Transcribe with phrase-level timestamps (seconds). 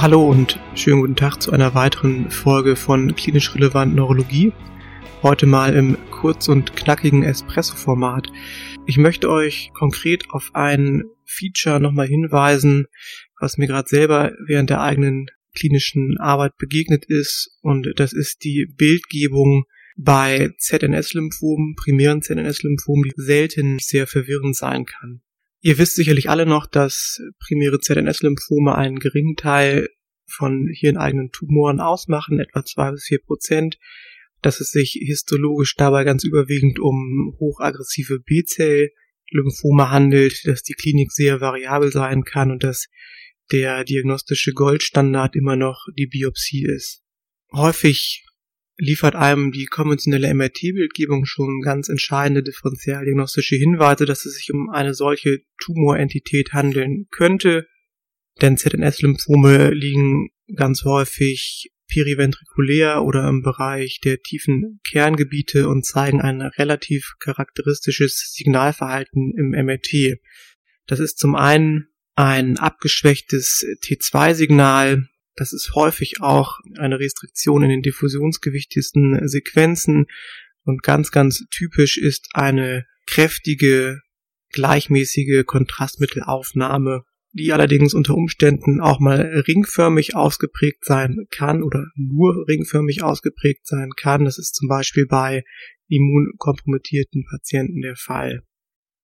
[0.00, 4.50] Hallo und schönen guten Tag zu einer weiteren Folge von Klinisch Relevant Neurologie.
[5.22, 8.32] Heute mal im kurz und knackigen Espresso-Format.
[8.86, 12.86] Ich möchte euch konkret auf ein Feature nochmal hinweisen,
[13.38, 17.58] was mir gerade selber während der eigenen klinischen Arbeit begegnet ist.
[17.60, 19.64] Und das ist die Bildgebung
[19.98, 25.20] bei ZNS-Lymphomen, primären ZNS-Lymphomen, die selten sehr verwirrend sein kann.
[25.62, 29.88] Ihr wisst sicherlich alle noch, dass primäre ZNS-Lymphome einen geringen Teil
[30.26, 33.78] von hirneigenen Tumoren ausmachen, etwa zwei bis vier Prozent,
[34.42, 41.40] dass es sich histologisch dabei ganz überwiegend um hochaggressive B-Zell-Lymphome handelt, dass die Klinik sehr
[41.40, 42.86] variabel sein kann und dass
[43.52, 47.02] der diagnostische Goldstandard immer noch die Biopsie ist.
[47.52, 48.24] Häufig
[48.80, 54.94] liefert einem die konventionelle MRT-Bildgebung schon ganz entscheidende differenzialdiagnostische Hinweise, dass es sich um eine
[54.94, 57.66] solche Tumorentität handeln könnte.
[58.40, 66.40] Denn ZNS-Lymphome liegen ganz häufig periventrikulär oder im Bereich der tiefen Kerngebiete und zeigen ein
[66.40, 70.18] relativ charakteristisches Signalverhalten im MRT.
[70.86, 77.82] Das ist zum einen ein abgeschwächtes T2-Signal, das ist häufig auch eine Restriktion in den
[77.82, 80.06] diffusionsgewichtigsten Sequenzen
[80.64, 84.00] und ganz, ganz typisch ist eine kräftige,
[84.52, 93.02] gleichmäßige Kontrastmittelaufnahme, die allerdings unter Umständen auch mal ringförmig ausgeprägt sein kann oder nur ringförmig
[93.02, 94.24] ausgeprägt sein kann.
[94.24, 95.44] Das ist zum Beispiel bei
[95.88, 98.42] immunkompromittierten Patienten der Fall.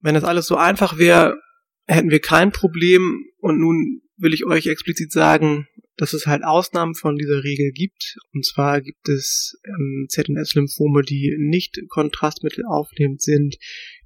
[0.00, 1.38] Wenn das alles so einfach wäre,
[1.86, 6.94] hätten wir kein Problem und nun will ich euch explizit sagen, dass es halt Ausnahmen
[6.94, 8.16] von dieser Regel gibt.
[8.32, 13.56] Und zwar gibt es ähm, ZNS-Lymphome, die nicht Kontrastmittel aufnehmend sind,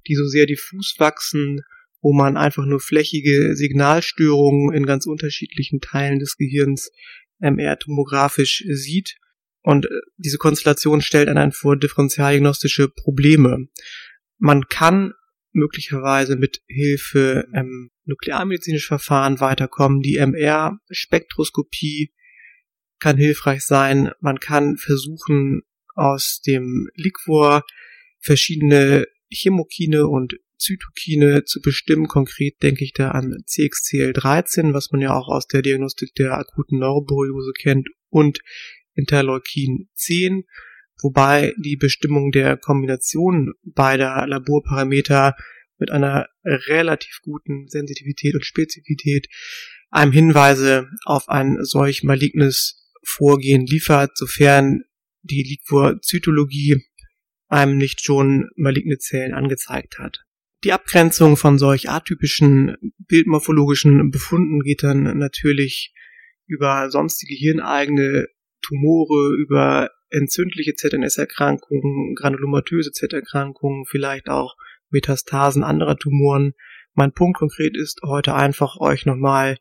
[0.07, 1.61] die so sehr diffus wachsen,
[2.01, 6.91] wo man einfach nur flächige Signalstörungen in ganz unterschiedlichen Teilen des Gehirns
[7.39, 9.17] MR-tomografisch sieht.
[9.61, 13.67] Und äh, diese Konstellation stellt einen vor differentialdiagnostische Probleme.
[14.37, 15.13] Man kann
[15.51, 20.01] möglicherweise mit Hilfe ähm, nuklearmedizinischer Verfahren weiterkommen.
[20.01, 22.11] Die MR-Spektroskopie
[22.99, 24.11] kann hilfreich sein.
[24.19, 25.61] Man kann versuchen,
[25.93, 27.63] aus dem Liquor
[28.19, 32.07] verschiedene Chemokine und Zytokine zu bestimmen.
[32.07, 36.79] Konkret denke ich da an CXCL13, was man ja auch aus der Diagnostik der akuten
[36.79, 38.39] Neuroborreliose kennt, und
[38.93, 40.45] Interleukin 10
[41.01, 45.35] wobei die Bestimmung der Kombination beider Laborparameter
[45.77, 49.27] mit einer relativ guten Sensitivität und Spezifität
[49.89, 54.83] einem Hinweise auf ein solch malignes Vorgehen liefert, sofern
[55.21, 56.83] die Liquorzytologie
[57.47, 60.23] einem nicht schon maligne Zellen angezeigt hat.
[60.63, 62.75] Die Abgrenzung von solch atypischen
[63.07, 65.93] bildmorphologischen Befunden geht dann natürlich
[66.47, 68.27] über sonstige hirneigene
[68.61, 74.55] Tumore, über entzündliche ZNS-Erkrankungen, granulomatöse Z-Erkrankungen, vielleicht auch
[74.89, 76.53] Metastasen anderer Tumoren.
[76.93, 79.57] Mein Punkt konkret ist heute einfach euch nochmal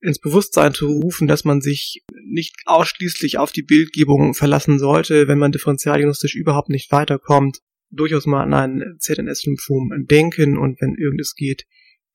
[0.00, 5.38] ins Bewusstsein zu rufen, dass man sich nicht ausschließlich auf die Bildgebung verlassen sollte, wenn
[5.38, 7.58] man differentialdiagnostisch überhaupt nicht weiterkommt.
[7.90, 11.66] Durchaus mal an ein ZNS-Lymphom denken und wenn irgendes geht,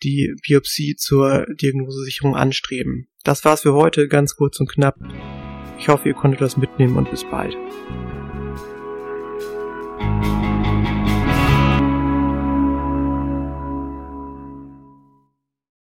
[0.04, 3.08] die Biopsie zur Diagnosesicherung anstreben.
[3.24, 4.96] Das war's für heute, ganz kurz und knapp.
[5.78, 7.56] Ich hoffe, ihr konntet was mitnehmen und bis bald.